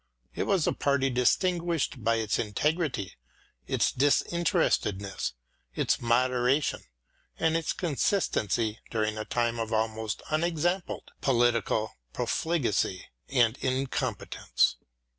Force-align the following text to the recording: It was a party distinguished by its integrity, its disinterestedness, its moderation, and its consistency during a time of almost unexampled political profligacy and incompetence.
It 0.33 0.47
was 0.47 0.65
a 0.65 0.73
party 0.73 1.11
distinguished 1.11 2.03
by 2.03 2.15
its 2.15 2.39
integrity, 2.39 3.17
its 3.67 3.91
disinterestedness, 3.91 5.33
its 5.75 6.01
moderation, 6.01 6.81
and 7.37 7.55
its 7.55 7.71
consistency 7.71 8.79
during 8.89 9.15
a 9.19 9.25
time 9.25 9.59
of 9.59 9.71
almost 9.71 10.23
unexampled 10.31 11.11
political 11.21 11.93
profligacy 12.13 13.09
and 13.29 13.59
incompetence. 13.61 14.77